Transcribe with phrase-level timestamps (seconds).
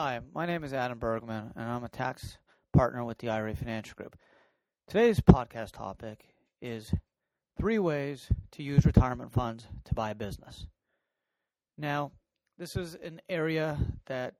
[0.00, 2.38] Hi, my name is Adam Bergman, and I'm a tax
[2.72, 4.16] partner with the IRA Financial Group.
[4.86, 6.24] Today's podcast topic
[6.62, 6.94] is
[7.56, 10.68] three ways to use retirement funds to buy a business.
[11.76, 12.12] Now,
[12.58, 13.76] this is an area
[14.06, 14.34] that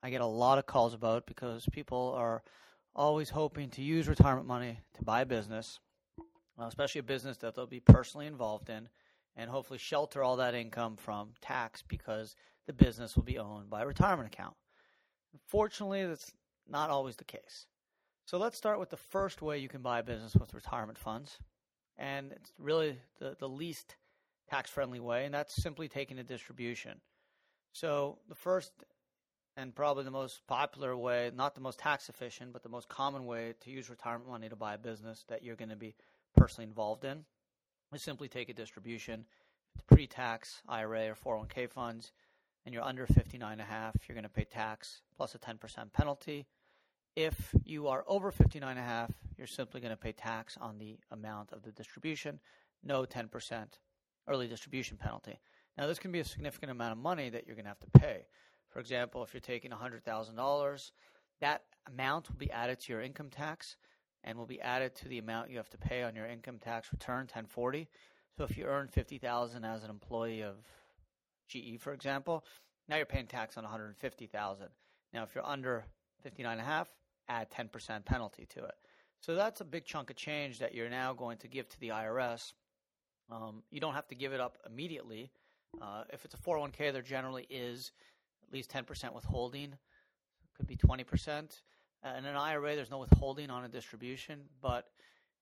[0.00, 2.44] I get a lot of calls about because people are
[2.94, 5.80] always hoping to use retirement money to buy a business,
[6.56, 8.88] uh, especially a business that they'll be personally involved in,
[9.34, 12.36] and hopefully shelter all that income from tax because
[12.68, 14.54] the business will be owned by a retirement account.
[15.34, 16.32] Unfortunately, that's
[16.68, 17.66] not always the case.
[18.26, 21.38] So let's start with the first way you can buy a business with retirement funds.
[21.98, 23.96] And it's really the, the least
[24.48, 27.00] tax friendly way, and that's simply taking a distribution.
[27.72, 28.72] So the first
[29.56, 33.24] and probably the most popular way, not the most tax efficient, but the most common
[33.24, 35.94] way to use retirement money to buy a business that you're going to be
[36.36, 37.24] personally involved in
[37.92, 39.24] is simply take a distribution.
[39.74, 41.14] It's pre-tax IRA or
[41.46, 42.12] 401k funds
[42.64, 46.46] and you're under 59.5, you're going to pay tax plus a 10% penalty.
[47.16, 51.62] If you are over 59.5, you're simply going to pay tax on the amount of
[51.62, 52.40] the distribution,
[52.82, 53.66] no 10%
[54.26, 55.38] early distribution penalty.
[55.76, 57.98] Now, this can be a significant amount of money that you're going to have to
[57.98, 58.26] pay.
[58.68, 60.90] For example, if you're taking $100,000,
[61.40, 63.76] that amount will be added to your income tax
[64.22, 66.90] and will be added to the amount you have to pay on your income tax
[66.92, 67.88] return 1040.
[68.36, 70.56] So if you earn 50,000 as an employee of
[71.48, 72.44] GE, for example,
[72.88, 74.66] now you're paying tax on 150,000.
[75.12, 75.84] Now, if you're under
[76.26, 76.86] 59.5,
[77.28, 78.74] add 10% penalty to it.
[79.20, 81.88] So that's a big chunk of change that you're now going to give to the
[81.88, 82.52] IRS.
[83.30, 85.30] Um, you don't have to give it up immediately.
[85.80, 87.92] Uh, if it's a 401k, there generally is
[88.46, 89.72] at least 10% withholding.
[89.72, 91.60] It could be 20%.
[92.04, 94.88] Uh, in an IRA, there's no withholding on a distribution, but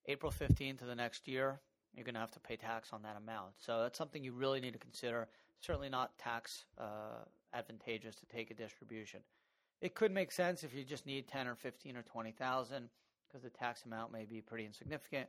[0.06, 1.60] April 15th of the next year,
[1.92, 3.52] you're going to have to pay tax on that amount.
[3.58, 5.28] So that's something you really need to consider
[5.62, 7.24] certainly not tax uh,
[7.54, 9.20] advantageous to take a distribution.
[9.80, 12.88] It could make sense if you just need 10 or 15 or 20,000
[13.26, 15.28] because the tax amount may be pretty insignificant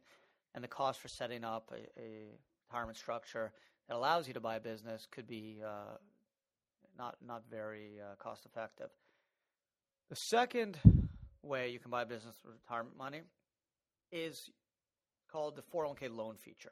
[0.54, 3.52] and the cost for setting up a, a retirement structure
[3.88, 5.98] that allows you to buy a business could be uh,
[6.98, 8.90] not not very uh, cost effective.
[10.10, 10.78] The second
[11.42, 13.22] way you can buy a business with retirement money
[14.12, 14.50] is
[15.32, 16.72] called the 401k loan feature.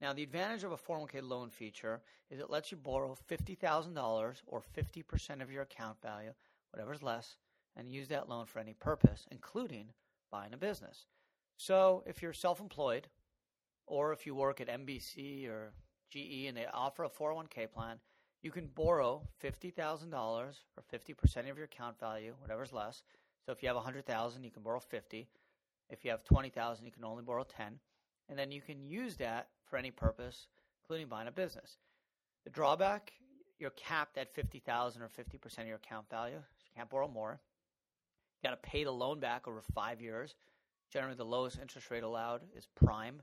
[0.00, 4.62] Now, the advantage of a 401k loan feature is it lets you borrow $50,000 or
[4.76, 6.32] 50% of your account value,
[6.72, 7.36] whatever's less,
[7.76, 9.86] and use that loan for any purpose, including
[10.30, 11.06] buying a business.
[11.56, 13.08] So, if you're self employed,
[13.86, 15.72] or if you work at NBC or
[16.10, 17.98] GE and they offer a 401k plan,
[18.42, 20.52] you can borrow $50,000 or
[20.92, 23.02] 50% of your account value, whatever's less.
[23.46, 25.28] So if you have 100,000, you can borrow 50.
[25.90, 27.78] If you have 20,000, you can only borrow 10
[28.28, 30.46] and then you can use that for any purpose,
[30.84, 31.78] including buying a business.
[32.44, 33.12] The drawback,
[33.58, 36.36] you're capped at 50,000 or 50% of your account value.
[36.36, 37.40] So you can't borrow more.
[38.40, 40.36] You got to pay the loan back over 5 years.
[40.92, 43.20] Generally the lowest interest rate allowed is prime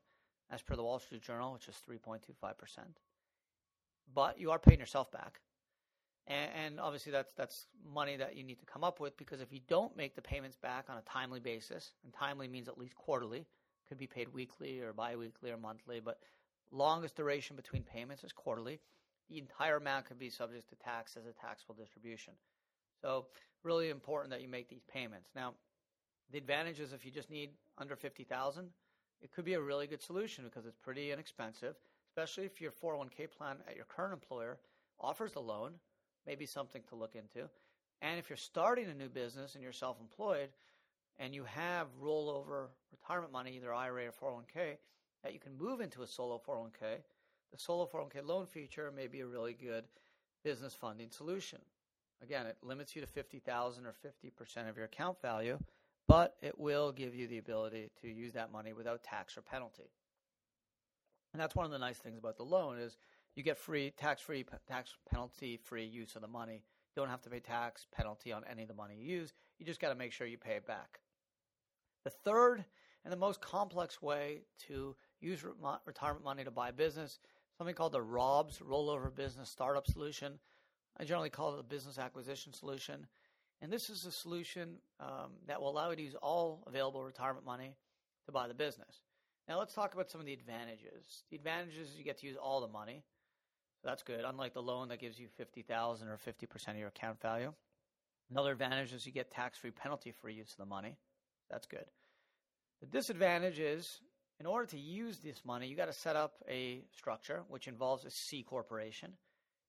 [0.52, 2.54] as per the Wall Street Journal, which is 3.25%.
[4.14, 5.40] But you are paying yourself back.
[6.28, 9.54] And, and obviously that's that's money that you need to come up with because if
[9.54, 12.96] you don't make the payments back on a timely basis, and timely means at least
[12.96, 13.46] quarterly,
[13.88, 16.20] could be paid weekly or biweekly or monthly, but
[16.72, 18.80] longest duration between payments is quarterly.
[19.30, 22.34] The entire amount could be subject to tax as a taxable distribution.
[23.02, 23.28] So
[23.64, 25.30] really important that you make these payments.
[25.36, 25.54] Now,
[26.32, 28.70] the advantage is if you just need under 50,000,
[29.22, 31.76] it could be a really good solution because it's pretty inexpensive,
[32.10, 34.58] especially if your 401k plan at your current employer
[35.00, 35.74] offers the loan,
[36.26, 37.50] maybe something to look into.
[38.02, 40.50] And if you're starting a new business and you're self-employed,
[41.20, 44.78] and you have rollover retirement money, either IRA or 401k,
[45.24, 47.00] that you can move into a solo 401k,
[47.52, 49.84] the solo 401k loan feature may be a really good
[50.44, 51.60] business funding solution.
[52.24, 55.58] Again, it limits you to 50,000 or 50% of your account value,
[56.08, 59.90] but it will give you the ability to use that money without tax or penalty.
[61.34, 62.98] And that's one of the nice things about the loan is
[63.36, 66.64] you get free tax-free tax penalty-free use of the money.
[66.96, 69.34] You don't have to pay tax penalty on any of the money you use.
[69.58, 71.00] You just got to make sure you pay it back.
[72.04, 72.66] The third
[73.04, 75.52] and the most complex way to use re-
[75.86, 77.20] retirement money to buy a business,
[77.58, 80.40] something called the ROBS, Rollover Business Startup Solution.
[81.00, 83.08] I generally call it the business acquisition solution.
[83.62, 87.46] And this is a solution um, that will allow you to use all available retirement
[87.46, 87.76] money
[88.26, 89.02] to buy the business.
[89.48, 91.24] Now let's talk about some of the advantages.
[91.30, 93.04] The advantages you get to use all the money.
[93.82, 94.24] So that's good.
[94.26, 97.54] Unlike the loan that gives you 50,000 or 50% of your account value.
[98.30, 100.98] Another advantage is you get tax-free penalty-free use of the money.
[101.50, 101.86] That's good.
[102.80, 104.00] The disadvantage is
[104.42, 108.06] in order to use this money, you got to set up a structure which involves
[108.06, 109.12] a C corporation.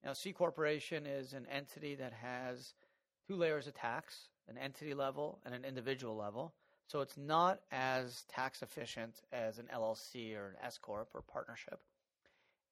[0.03, 2.73] Now, C corporation is an entity that has
[3.29, 6.55] two layers of tax, an entity level and an individual level.
[6.87, 11.81] So it's not as tax efficient as an LLC or an S corp or partnership.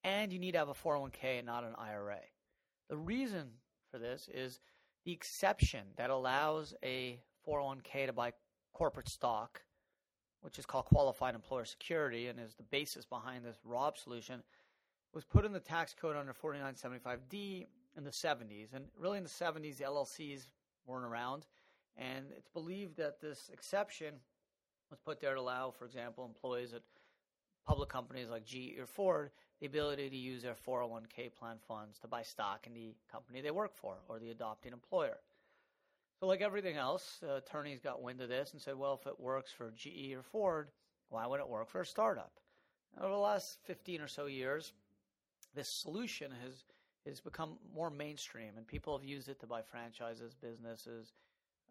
[0.02, 2.20] And you need to have a 401k and not an IRA.
[2.88, 3.50] The reason
[3.90, 4.58] for this is
[5.04, 8.32] the exception that allows a 401k to buy
[8.72, 9.60] corporate stock,
[10.42, 14.42] which is called qualified employer security and is the basis behind this ROB solution,
[15.12, 17.66] was put in the tax code under 4975D
[17.96, 18.68] in the 70s.
[18.72, 20.42] And really in the 70s, the LLCs
[20.86, 21.46] weren't around.
[21.96, 24.14] And it's believed that this exception
[24.90, 26.82] was put there to allow, for example, employees at
[27.66, 32.08] public companies like GE or Ford the ability to use their 401k plan funds to
[32.08, 35.18] buy stock in the company they work for or the adopting employer.
[36.20, 39.18] So, like everything else, uh, attorneys got wind of this and said, well, if it
[39.18, 40.68] works for GE or Ford,
[41.08, 42.32] why would it work for a startup?
[43.00, 44.74] Over the last 15 or so years,
[45.54, 46.64] this solution has,
[47.06, 51.14] has become more mainstream, and people have used it to buy franchises, businesses,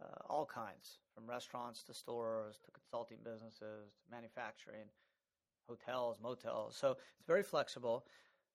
[0.02, 4.88] uh, all kinds, from restaurants to stores to consulting businesses, to manufacturing,
[5.68, 6.76] hotels, motels.
[6.76, 8.08] So it's very flexible.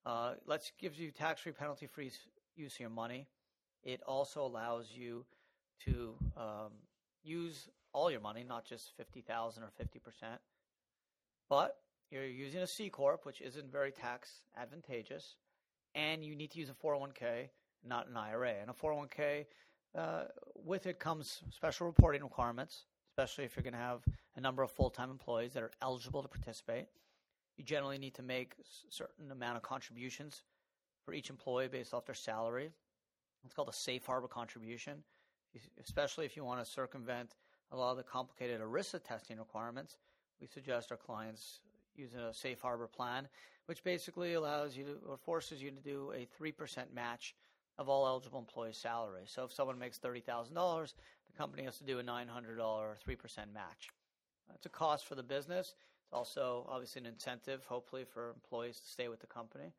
[0.05, 2.11] Uh, let's gives you tax-free, penalty-free
[2.56, 3.29] use of your money.
[3.85, 5.25] It also allows you
[5.85, 6.73] to um,
[7.23, 10.38] use all your money, not just 50,000 or 50%.
[11.49, 11.76] But
[12.11, 15.37] you're using a C corp, which isn't very tax advantageous,
[15.94, 17.49] and you need to use a 401k,
[17.87, 18.55] not an IRA.
[18.61, 19.47] And a 401k,
[19.97, 20.25] uh,
[20.55, 24.03] with it comes special reporting requirements, especially if you're going to have
[24.37, 26.87] a number of full-time employees that are eligible to participate.
[27.56, 30.43] You generally need to make a certain amount of contributions
[31.05, 32.71] for each employee based off their salary.
[33.44, 35.05] It's called a safe harbor contribution
[35.80, 37.36] especially if you want to circumvent
[37.72, 39.98] a lot of the complicated ERISA testing requirements,
[40.40, 41.60] we suggest our clients
[41.96, 43.28] using a safe harbor plan,
[43.66, 47.34] which basically allows you to, or forces you to do a 3% match
[47.78, 49.22] of all eligible employees' salary.
[49.26, 50.94] So if someone makes $30,000,
[51.26, 53.88] the company has to do a $900 3% match.
[54.54, 55.74] It's a cost for the business.
[56.04, 59.72] It's also obviously an incentive, hopefully, for employees to stay with the company,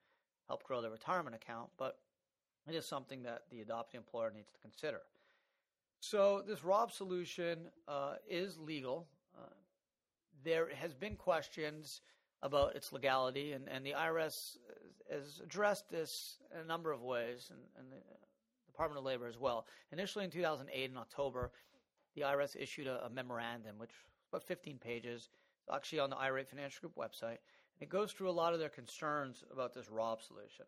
[0.48, 2.00] help grow their retirement account, but
[2.68, 5.02] it is something that the adopting employer needs to consider.
[6.00, 9.08] So this ROB solution uh, is legal.
[9.38, 9.48] Uh,
[10.44, 12.02] there has been questions
[12.42, 14.58] about its legality, and, and the IRS
[15.12, 18.04] has addressed this in a number of ways, and, and the
[18.68, 19.66] Department of Labor as well.
[19.92, 21.52] Initially in 2008, in October,
[22.16, 25.30] the IRS issued a, a memorandum, which was about 15 pages,
[25.74, 27.38] actually on the IRA Financial Group website.
[27.80, 30.66] It goes through a lot of their concerns about this ROB solution.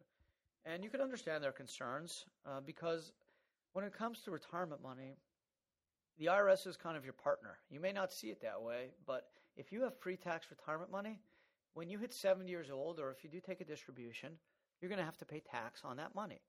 [0.66, 3.14] And you can understand their concerns uh, because
[3.78, 5.18] when it comes to retirement money,
[6.18, 7.60] the IRS is kind of your partner.
[7.70, 11.20] You may not see it that way, but if you have pre tax retirement money,
[11.76, 14.32] when you hit 70 years old, or if you do take a distribution,
[14.82, 16.42] you're going to have to pay tax on that money.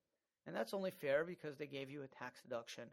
[0.47, 2.85] And that's only fair because they gave you a tax deduction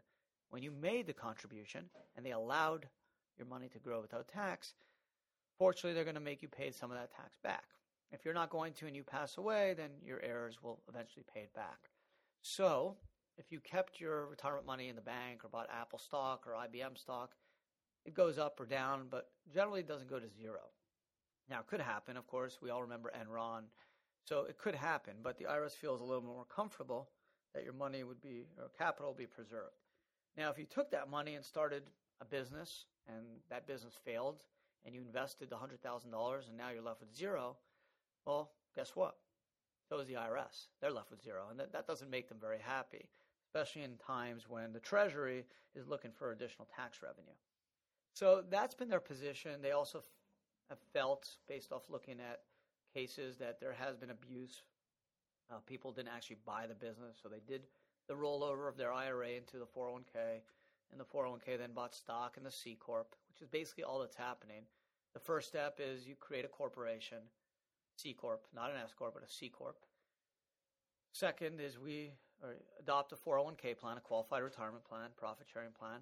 [0.50, 2.86] when you made the contribution and they allowed
[3.38, 4.74] your money to grow without tax.
[5.58, 7.64] Fortunately, they're going to make you pay some of that tax back.
[8.12, 11.40] If you're not going to and you pass away, then your heirs will eventually pay
[11.40, 11.88] it back.
[12.42, 12.98] So,
[13.38, 16.98] if you kept your retirement money in the bank or bought Apple stock or IBM
[16.98, 17.32] stock,
[18.04, 20.60] it goes up or down, but generally it doesn't go to zero.
[21.48, 22.58] Now, it could happen, of course.
[22.62, 23.64] We all remember Enron.
[24.24, 27.10] So it could happen, but the IRS feels a little more comfortable
[27.54, 29.76] that your money would be, or capital would be preserved.
[30.36, 31.84] Now, if you took that money and started
[32.20, 34.44] a business and that business failed
[34.84, 37.56] and you invested $100,000 and now you're left with zero,
[38.26, 39.16] well, guess what?
[39.88, 40.66] So is the IRS.
[40.80, 43.08] They're left with zero, and that, that doesn't make them very happy
[43.56, 45.44] especially in times when the Treasury
[45.74, 47.36] is looking for additional tax revenue.
[48.12, 49.62] So that's been their position.
[49.62, 50.02] They also
[50.68, 52.40] have felt, based off looking at
[52.92, 54.62] cases, that there has been abuse.
[55.50, 57.62] Uh, people didn't actually buy the business, so they did
[58.08, 60.40] the rollover of their IRA into the 401k,
[60.92, 64.16] and the 401k then bought stock in the C corp, which is basically all that's
[64.16, 64.62] happening.
[65.14, 67.18] The first step is you create a corporation,
[67.96, 69.78] C corp, not an S corp, but a C corp.
[71.12, 72.12] Second is we
[72.42, 76.00] or adopt a 401k plan, a qualified retirement plan, profit sharing plan.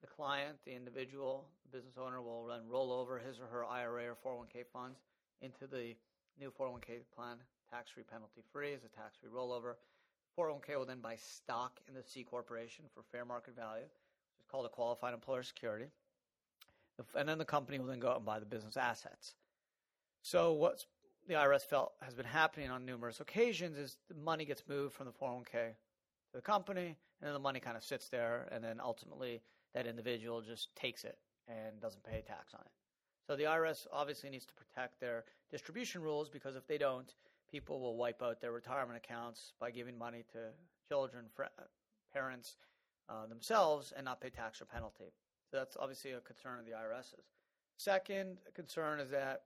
[0.00, 4.04] The client, the individual, the business owner will then roll over his or her IRA
[4.04, 4.98] or 401k funds
[5.40, 5.96] into the
[6.38, 7.36] new 401k plan,
[7.70, 9.74] tax free, penalty free, as a tax free rollover.
[10.38, 14.46] 401k will then buy stock in the C corporation for fair market value, which is
[14.48, 15.86] called a qualified employer security.
[17.16, 19.34] And then the company will then go out and buy the business assets.
[20.22, 20.86] So what's
[21.28, 25.06] the IRS felt has been happening on numerous occasions is the money gets moved from
[25.06, 28.80] the 401k to the company, and then the money kind of sits there, and then
[28.82, 29.42] ultimately
[29.74, 32.72] that individual just takes it and doesn't pay tax on it.
[33.26, 37.14] So the IRS obviously needs to protect their distribution rules because if they don't,
[37.50, 40.38] people will wipe out their retirement accounts by giving money to
[40.88, 41.42] children, fr-
[42.12, 42.56] parents,
[43.10, 45.12] uh, themselves and not pay tax or penalty.
[45.50, 47.26] So that's obviously a concern of the IRS's.
[47.76, 49.42] Second concern is that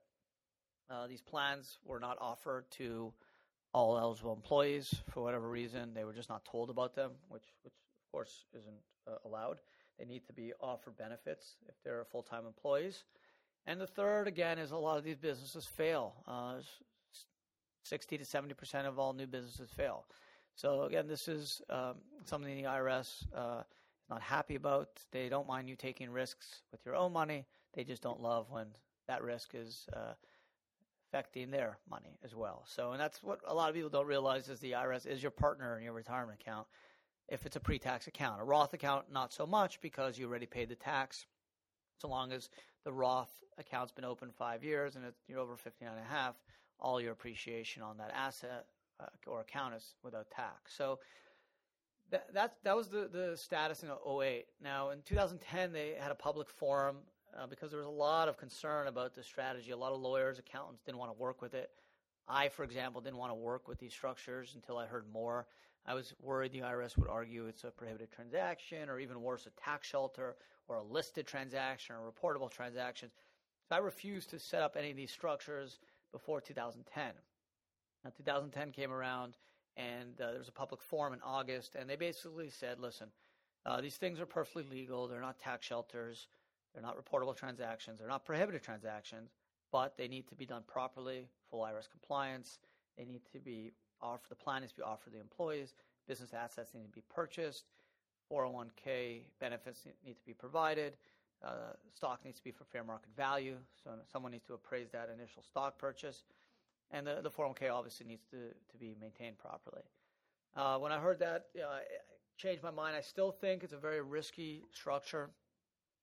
[0.89, 3.13] uh, these plans were not offered to
[3.73, 5.93] all eligible employees for whatever reason.
[5.93, 9.57] They were just not told about them, which, which of course isn't uh, allowed.
[9.97, 13.03] They need to be offered benefits if they're full time employees.
[13.65, 16.15] And the third, again, is a lot of these businesses fail.
[16.27, 16.55] Uh,
[17.83, 20.05] 60 to 70 percent of all new businesses fail.
[20.55, 24.89] So again, this is um, something the IRS uh, is not happy about.
[25.11, 27.45] They don't mind you taking risks with your own money.
[27.73, 28.67] They just don't love when
[29.07, 30.13] that risk is uh,
[31.13, 32.63] affecting their money as well.
[32.67, 35.31] So, and that's what a lot of people don't realize is the IRS is your
[35.31, 36.65] partner in your retirement account
[37.29, 38.41] if it's a pre-tax account.
[38.41, 41.25] A Roth account, not so much because you already paid the tax.
[41.99, 42.49] So long as
[42.83, 43.29] the Roth
[43.59, 46.35] account's been open five years and you're over 59 and a half,
[46.79, 48.65] all your appreciation on that asset
[48.99, 50.75] uh, or account is without tax.
[50.75, 50.99] So
[52.09, 54.45] that that that was the the status in 08.
[54.61, 56.97] Now in 2010 they had a public forum
[57.39, 59.71] uh, because there was a lot of concern about the strategy.
[59.71, 61.71] A lot of lawyers, accountants didn't want to work with it.
[62.27, 65.47] I, for example, didn't want to work with these structures until I heard more.
[65.85, 69.61] I was worried the IRS would argue it's a prohibited transaction, or even worse, a
[69.61, 70.35] tax shelter,
[70.69, 73.09] or a listed transaction, or reportable transaction.
[73.67, 75.79] So I refused to set up any of these structures
[76.13, 77.11] before 2010.
[78.05, 79.35] Now, 2010 came around,
[79.75, 83.07] and uh, there was a public forum in August, and they basically said, listen,
[83.65, 85.07] uh, these things are perfectly legal.
[85.07, 86.27] They're not tax shelters.
[86.73, 87.99] They're not reportable transactions.
[87.99, 89.31] They're not prohibited transactions,
[89.71, 92.59] but they need to be done properly, full IRS compliance.
[92.97, 95.73] They need to be offered, the plan needs to be offered to the employees.
[96.07, 97.65] Business assets need to be purchased.
[98.31, 100.97] 401k benefits need to be provided.
[101.43, 103.57] Uh, stock needs to be for fair market value.
[103.83, 106.23] So someone needs to appraise that initial stock purchase.
[106.91, 108.37] And the, the 401k obviously needs to,
[108.71, 109.81] to be maintained properly.
[110.55, 111.83] Uh, when I heard that, you know, I, I
[112.37, 112.95] changed my mind.
[112.95, 115.29] I still think it's a very risky structure.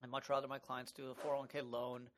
[0.02, 2.08] I'd much rather my clients do a 401k loan,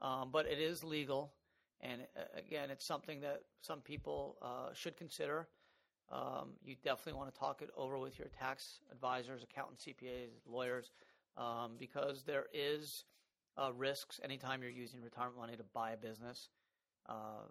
[0.00, 1.32] um, but it is legal.
[1.80, 5.48] And uh, again, it's something that some people uh, should consider.
[6.10, 10.92] Um, you definitely want to talk it over with your tax advisors, accountants, CPAs, lawyers,
[11.36, 13.04] um, because there is
[13.58, 16.48] uh, risks anytime you're using retirement money to buy a business.
[17.08, 17.44] Uh,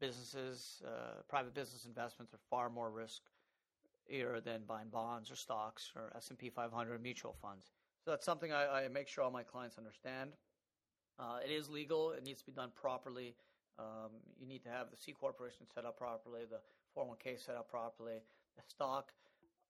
[0.00, 6.12] businesses, uh, private business investments are far more riskier than buying bonds or stocks or
[6.16, 7.66] S&P 500 mutual funds.
[8.04, 10.32] So that's something I, I make sure all my clients understand.
[11.18, 12.12] Uh, it is legal.
[12.12, 13.34] It needs to be done properly.
[13.78, 16.60] Um, you need to have the C corporation set up properly, the
[16.98, 18.20] 401k set up properly,
[18.56, 19.12] the stock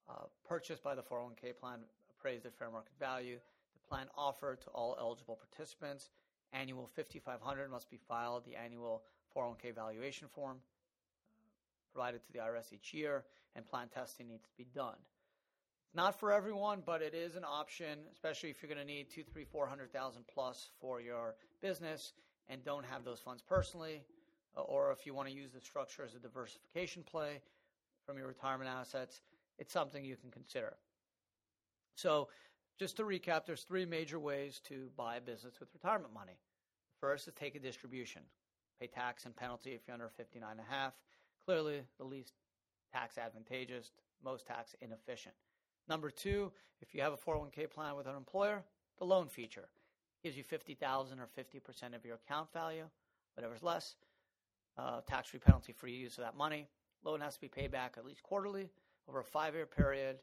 [0.08, 1.78] uh, purchased by the 401k plan
[2.18, 3.36] appraised at fair market value,
[3.74, 6.10] the plan offered to all eligible participants.
[6.52, 8.44] Annual 5500 must be filed.
[8.44, 9.02] The annual
[9.36, 14.56] 401k valuation form uh, provided to the IRS each year, and plan testing needs to
[14.56, 14.96] be done.
[15.92, 19.24] Not for everyone, but it is an option, especially if you're going to need two,
[19.24, 22.12] three, four hundred thousand plus for your business
[22.48, 24.02] and don't have those funds personally,
[24.56, 27.40] uh, or if you want to use the structure as a diversification play
[28.06, 29.20] from your retirement assets,
[29.58, 30.74] it's something you can consider.
[31.96, 32.28] So,
[32.78, 36.38] just to recap, there's three major ways to buy a business with retirement money.
[37.00, 38.22] First is take a distribution,
[38.80, 40.94] pay tax and penalty if you're under 59 and a half.
[41.44, 42.34] Clearly, the least
[42.92, 43.90] tax advantageous,
[44.24, 45.34] most tax inefficient.
[45.88, 48.62] Number two, if you have a 401k plan with an employer,
[48.98, 49.68] the loan feature
[50.22, 52.84] gives you 50,000 or 50% of your account value,
[53.34, 53.96] whatever's less,
[54.78, 56.68] uh, tax-free penalty-free use of that money.
[57.04, 58.68] Loan has to be paid back at least quarterly
[59.08, 60.18] over a five-year period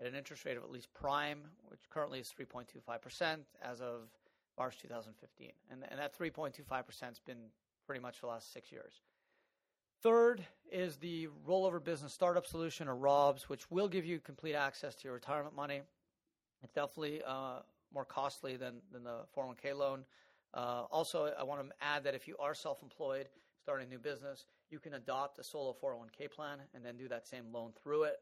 [0.00, 4.08] at an interest rate of at least prime, which currently is 3.25% as of
[4.58, 5.52] March 2015.
[5.70, 7.36] And, and that 3.25% has been
[7.86, 9.02] pretty much the last six years.
[10.04, 14.94] Third is the rollover business startup solution or ROBS, which will give you complete access
[14.96, 15.80] to your retirement money.
[16.62, 20.04] It's definitely uh, more costly than, than the 401k loan.
[20.52, 23.28] Uh, also, I want to add that if you are self employed,
[23.62, 27.26] starting a new business, you can adopt a solo 401k plan and then do that
[27.26, 28.20] same loan through it.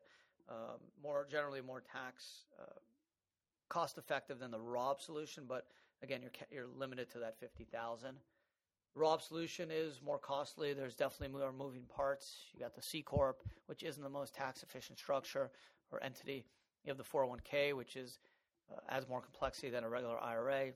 [0.48, 2.78] Um, more generally, more tax uh,
[3.68, 5.66] cost effective than the ROB solution, but
[6.00, 8.18] again, you're, you're limited to that 50000
[8.94, 10.74] Rob solution is more costly.
[10.74, 12.44] There's definitely more moving parts.
[12.52, 15.50] You got the C corp, which isn't the most tax efficient structure
[15.90, 16.44] or entity.
[16.84, 18.18] You have the 401k, which is
[18.70, 20.72] uh, adds more complexity than a regular IRA,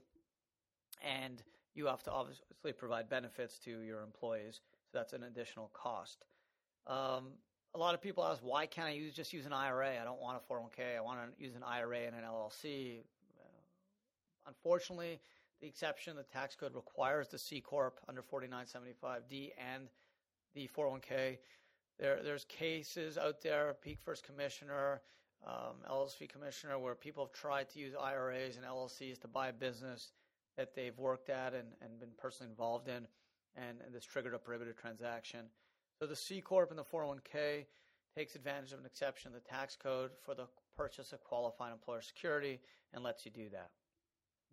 [1.03, 1.43] and
[1.75, 4.61] you have to obviously provide benefits to your employees.
[4.91, 6.25] So that's an additional cost.
[6.87, 7.33] Um,
[7.75, 10.01] a lot of people ask, why can't I use just use an IRA?
[10.01, 10.97] I don't want a 401k.
[10.97, 13.01] I want to use an IRA and an LLC.
[13.39, 13.43] Uh,
[14.47, 15.21] unfortunately,
[15.61, 19.89] the exception, the tax code requires the C corp under 4975D and
[20.55, 21.39] the 401k.
[21.99, 23.75] There, there's cases out there.
[23.83, 25.01] Peek First Commissioner
[25.47, 29.53] um, Ellis commissioner where people have tried to use IRAs and LLCs to buy a
[29.53, 30.13] business
[30.57, 33.07] that they've worked at and, and been personally involved in,
[33.57, 35.41] and, and this triggered a prohibited transaction.
[35.99, 37.67] So the C Corp and the 401k
[38.17, 40.47] takes advantage of an exception in the tax code for the
[40.77, 42.61] purchase of qualified employer security
[42.93, 43.71] and lets you do that.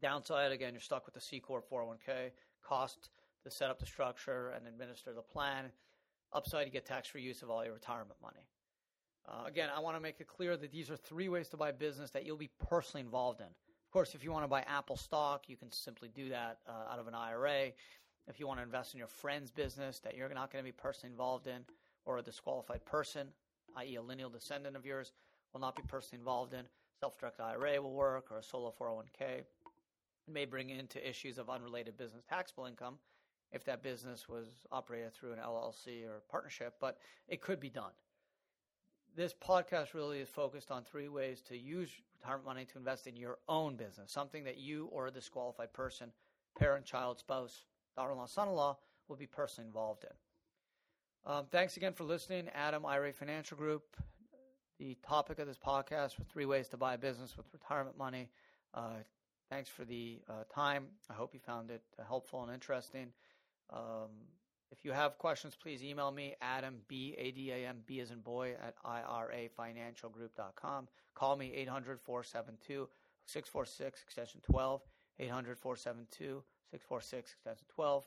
[0.04, 2.32] Downside, again, you're stuck with the C Corp 401k,
[2.62, 3.10] cost
[3.46, 5.72] to set up the structure and administer the plan.
[6.34, 8.46] Upside, you get tax free use of all your retirement money.
[9.26, 11.72] Uh, again, I want to make it clear that these are three ways to buy
[11.72, 13.46] business that you'll be personally involved in.
[13.46, 16.92] Of course, if you want to buy Apple stock, you can simply do that uh,
[16.92, 17.72] out of an IRA.
[18.28, 20.74] If you want to invest in your friend's business that you're not going to be
[20.74, 21.62] personally involved in,
[22.04, 23.28] or a disqualified person,
[23.78, 25.14] i.e., a lineal descendant of yours,
[25.54, 26.66] will not be personally involved in,
[27.00, 29.44] self directed IRA will work, or a solo 401k.
[30.32, 32.98] May bring into issues of unrelated business taxable income
[33.52, 37.92] if that business was operated through an LLC or partnership, but it could be done
[39.16, 41.90] this podcast really is focused on three ways to use
[42.20, 46.12] retirement money to invest in your own business, something that you or a disqualified person,
[46.58, 47.66] parent, child, spouse,
[47.96, 48.78] daughter in law, son in law,
[49.08, 51.32] will be personally involved in.
[51.32, 52.50] Um, thanks again for listening.
[52.54, 53.96] Adam, IRA Financial Group.
[54.80, 58.30] The topic of this podcast was three ways to buy a business with retirement money.
[58.74, 59.04] Uh,
[59.54, 60.88] thanks for the uh, time.
[61.12, 63.10] I hope you found it uh, helpful and interesting.
[63.72, 64.10] Um,
[64.72, 68.10] if you have questions, please email me, Adam, B A D A M, B as
[68.10, 70.88] in boy, at irafinancialgroup.com.
[71.14, 72.90] Call me, 800 472
[73.28, 74.82] 646, extension 12,
[75.20, 78.06] 800 472 646, extension 12.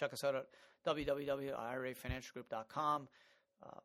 [0.00, 0.46] Check us out at
[0.84, 3.08] www.irafinancialgroup.com.
[3.64, 3.80] Uh,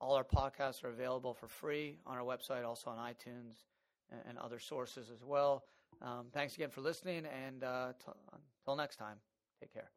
[0.00, 3.66] all our podcasts are available for free on our website, also on iTunes
[4.10, 5.64] and, and other sources as well.
[6.00, 8.12] Um, thanks again for listening, and uh, t-
[8.62, 9.18] until next time,
[9.60, 9.90] take care.